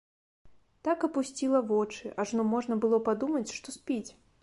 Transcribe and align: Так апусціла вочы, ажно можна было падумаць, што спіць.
Так 0.87 1.05
апусціла 1.09 1.61
вочы, 1.73 2.13
ажно 2.25 2.49
можна 2.57 2.81
было 2.87 3.05
падумаць, 3.11 3.47
што 3.61 3.81
спіць. 3.81 4.05